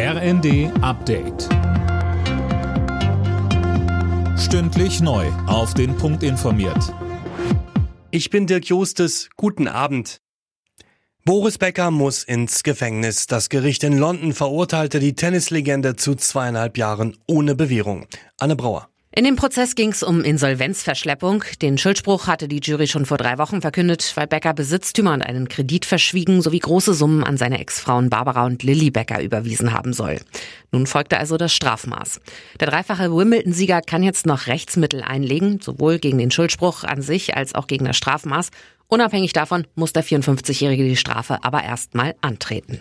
[0.00, 1.48] RND Update.
[4.38, 5.26] Stündlich neu.
[5.48, 6.94] Auf den Punkt informiert.
[8.12, 9.28] Ich bin Dirk Jostes.
[9.36, 10.20] Guten Abend.
[11.24, 13.26] Boris Becker muss ins Gefängnis.
[13.26, 18.06] Das Gericht in London verurteilte die Tennislegende zu zweieinhalb Jahren ohne Bewährung.
[18.36, 18.88] Anne Brauer.
[19.10, 21.42] In dem Prozess ging es um Insolvenzverschleppung.
[21.62, 25.48] Den Schuldspruch hatte die Jury schon vor drei Wochen verkündet, weil Becker Besitztümer und einen
[25.48, 30.20] Kredit verschwiegen sowie große Summen an seine Ex-Frauen Barbara und Lilly Becker überwiesen haben soll.
[30.72, 32.20] Nun folgte also das Strafmaß.
[32.60, 37.54] Der dreifache Wimbledon-Sieger kann jetzt noch Rechtsmittel einlegen, sowohl gegen den Schuldspruch an sich als
[37.54, 38.50] auch gegen das Strafmaß.
[38.88, 42.80] Unabhängig davon muss der 54-Jährige die Strafe aber erstmal antreten.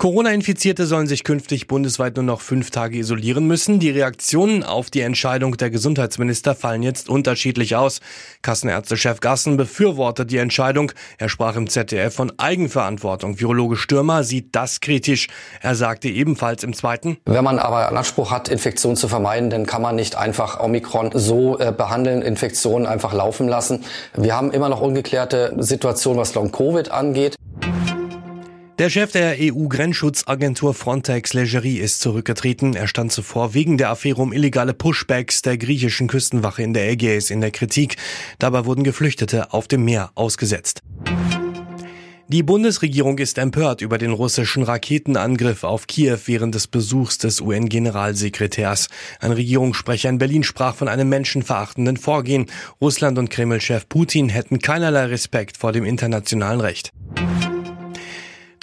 [0.00, 3.80] Corona-Infizierte sollen sich künftig bundesweit nur noch fünf Tage isolieren müssen.
[3.80, 8.00] Die Reaktionen auf die Entscheidung der Gesundheitsminister fallen jetzt unterschiedlich aus.
[8.40, 10.90] Kassenärztechef Gassen befürwortet die Entscheidung.
[11.18, 13.40] Er sprach im ZDF von Eigenverantwortung.
[13.40, 15.28] Virologe Stürmer sieht das kritisch.
[15.60, 17.18] Er sagte ebenfalls im zweiten.
[17.26, 21.10] Wenn man aber einen Anspruch hat, Infektion zu vermeiden, dann kann man nicht einfach Omikron
[21.12, 23.84] so äh, behandeln, Infektionen einfach laufen lassen.
[24.16, 27.36] Wir haben immer noch ungeklärte Situationen, was Long-Covid angeht.
[28.80, 32.74] Der Chef der EU-Grenzschutzagentur Frontex Legerie ist zurückgetreten.
[32.74, 37.28] Er stand zuvor wegen der Affäre um illegale Pushbacks der griechischen Küstenwache in der Ägäis
[37.28, 37.98] in der Kritik.
[38.38, 40.80] Dabei wurden Geflüchtete auf dem Meer ausgesetzt.
[42.28, 48.88] Die Bundesregierung ist empört über den russischen Raketenangriff auf Kiew während des Besuchs des UN-Generalsekretärs.
[49.18, 52.46] Ein Regierungssprecher in Berlin sprach von einem menschenverachtenden Vorgehen.
[52.80, 56.92] Russland und Kreml-Chef Putin hätten keinerlei Respekt vor dem internationalen Recht.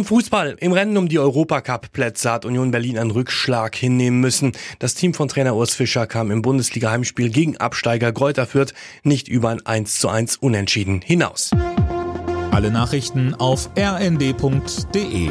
[0.00, 0.56] Zum Fußball.
[0.60, 4.52] Im Rennen um die Europacup-Plätze hat Union Berlin einen Rückschlag hinnehmen müssen.
[4.78, 9.50] Das Team von Trainer Urs Fischer kam im Bundesliga-Heimspiel gegen Absteiger Greuther Fürth nicht über
[9.50, 11.50] ein 1 zu 1 Unentschieden hinaus.
[12.50, 15.28] Alle Nachrichten auf rnd.de